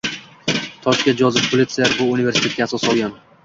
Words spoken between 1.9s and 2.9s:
bu universitetga asos